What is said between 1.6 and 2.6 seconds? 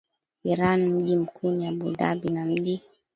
Abu Dhabi na